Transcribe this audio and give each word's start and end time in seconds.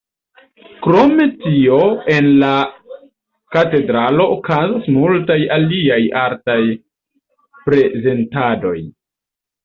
Krom 0.83 1.11
tio 1.41 1.75
en 2.13 2.29
la 2.43 2.47
katedralo 3.55 4.25
okazas 4.35 4.87
multaj 4.95 5.37
aliaj 5.57 5.99
artaj 6.23 6.57
prezentadoj. 7.67 8.75